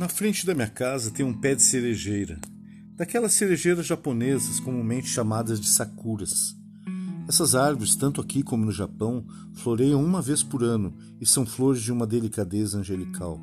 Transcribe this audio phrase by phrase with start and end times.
[0.00, 2.40] Na frente da minha casa tem um pé de cerejeira,
[2.96, 6.56] daquelas cerejeiras japonesas comumente chamadas de sakuras.
[7.28, 11.82] Essas árvores, tanto aqui como no Japão, floreiam uma vez por ano e são flores
[11.82, 13.38] de uma delicadeza angelical.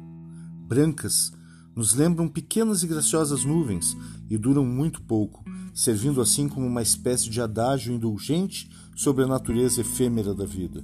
[0.67, 1.31] Brancas,
[1.75, 3.95] nos lembram pequenas e graciosas nuvens
[4.27, 9.81] e duram muito pouco, servindo assim como uma espécie de adágio indulgente sobre a natureza
[9.81, 10.83] efêmera da vida.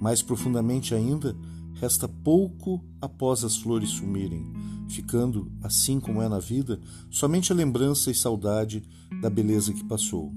[0.00, 1.36] Mais profundamente ainda,
[1.74, 4.52] resta pouco após as flores sumirem,
[4.90, 8.82] ficando, assim como é na vida, somente a lembrança e saudade
[9.22, 10.32] da beleza que passou.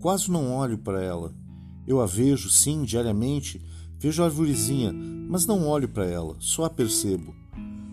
[0.00, 1.34] Quase não olho para ela.
[1.86, 3.60] Eu a vejo, sim, diariamente,
[3.98, 7.34] vejo a arvorezinha, mas não olho para ela, só a percebo.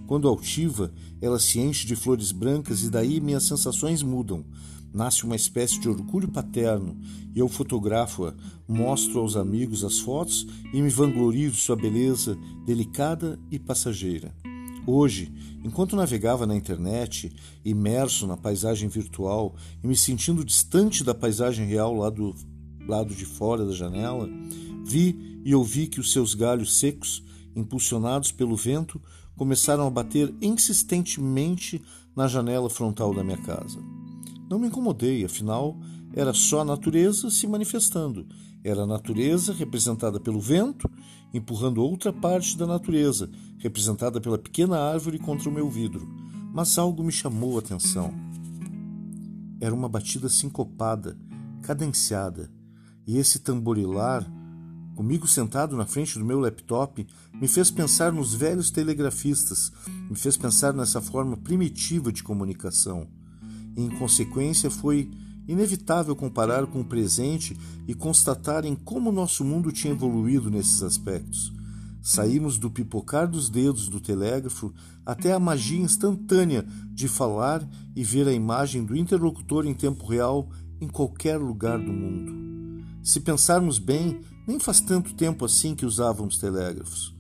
[0.08, 0.91] Quando altiva,
[1.22, 4.46] ela se enche de flores brancas e daí minhas sensações mudam.
[4.94, 6.98] Nasce uma espécie de orgulho paterno
[7.34, 8.34] e eu fotografo-a,
[8.68, 14.35] mostro aos amigos as fotos e me vanglorio de sua beleza delicada e passageira.
[14.85, 15.32] Hoje,
[15.63, 17.32] enquanto navegava na internet,
[17.63, 22.34] imerso na paisagem virtual e me sentindo distante da paisagem real lá do
[22.87, 24.27] lado de fora da janela,
[24.84, 27.24] vi e ouvi que os seus galhos secos,
[27.55, 29.02] impulsionados pelo vento,
[29.35, 31.82] começaram a bater insistentemente
[32.15, 33.79] na janela frontal da minha casa.
[34.49, 35.79] Não me incomodei, afinal,
[36.13, 38.27] era só a natureza se manifestando.
[38.63, 40.90] Era a natureza representada pelo vento,
[41.34, 46.07] empurrando outra parte da natureza, representada pela pequena árvore contra o meu vidro.
[46.53, 48.13] Mas algo me chamou a atenção.
[49.59, 51.18] Era uma batida sincopada,
[51.62, 52.51] cadenciada,
[53.07, 54.29] e esse tamborilar
[54.96, 59.71] comigo sentado na frente do meu laptop, me fez pensar nos velhos telegrafistas,
[60.09, 63.07] me fez pensar nessa forma primitiva de comunicação.
[63.75, 65.09] E, em consequência, foi
[65.47, 67.57] inevitável comparar com o presente
[67.88, 71.51] e constatar em como nosso mundo tinha evoluído nesses aspectos.
[72.01, 74.73] Saímos do pipocar dos dedos do telégrafo
[75.06, 80.50] até a magia instantânea de falar e ver a imagem do interlocutor em tempo real
[80.80, 82.41] em qualquer lugar do mundo.
[83.03, 87.16] Se pensarmos bem, nem faz tanto tempo assim que usávamos telégrafos.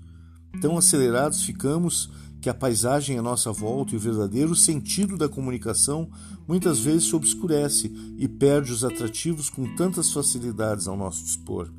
[0.59, 2.09] Tão acelerados ficamos
[2.41, 6.09] que a paisagem à nossa volta e o verdadeiro sentido da comunicação
[6.47, 11.71] muitas vezes se obscurece e perde os atrativos com tantas facilidades ao nosso dispor.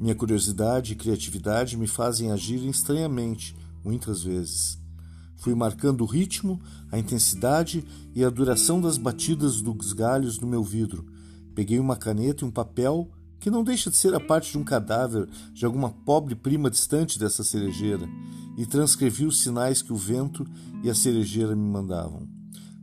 [0.00, 3.54] Minha curiosidade e criatividade me fazem agir estranhamente,
[3.84, 4.78] muitas vezes.
[5.36, 6.60] Fui marcando o ritmo,
[6.90, 7.84] a intensidade
[8.14, 11.04] e a duração das batidas dos galhos no meu vidro.
[11.54, 14.62] Peguei uma caneta e um papel que não deixa de ser a parte de um
[14.62, 18.06] cadáver de alguma pobre prima distante dessa cerejeira,
[18.56, 20.46] e transcrevi os sinais que o vento
[20.84, 22.28] e a cerejeira me mandavam.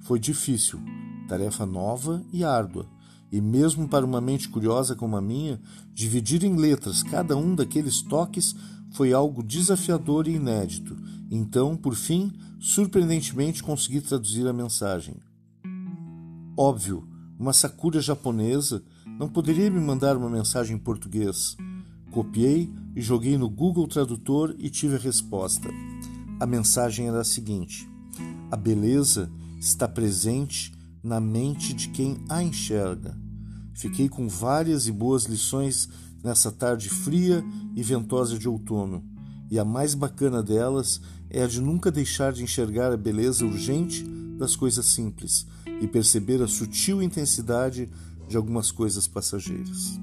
[0.01, 0.79] Foi difícil,
[1.27, 2.87] tarefa nova e árdua,
[3.31, 5.61] e mesmo para uma mente curiosa como a minha,
[5.93, 8.55] dividir em letras cada um daqueles toques
[8.91, 10.97] foi algo desafiador e inédito.
[11.29, 15.17] Então, por fim, surpreendentemente consegui traduzir a mensagem.
[16.55, 17.07] Óbvio,
[17.37, 18.81] uma sakura japonesa
[19.17, 21.57] não poderia me mandar uma mensagem em português.
[22.11, 25.69] Copiei e joguei no Google Tradutor e tive a resposta.
[26.39, 27.89] A mensagem era a seguinte:
[28.51, 29.29] A beleza
[29.59, 30.73] está presente
[31.03, 33.17] na mente de quem a enxerga.
[33.73, 35.89] Fiquei com várias e boas lições
[36.23, 37.43] nessa tarde fria
[37.75, 39.03] e ventosa de outono,
[39.49, 40.99] e a mais bacana delas
[41.29, 44.03] é a de nunca deixar de enxergar a beleza urgente
[44.37, 45.45] das coisas simples
[45.81, 47.89] e perceber a sutil intensidade
[48.27, 49.99] de algumas coisas passageiras.